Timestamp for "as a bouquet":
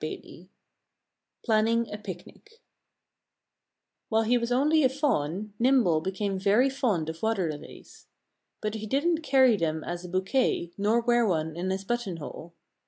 9.83-10.71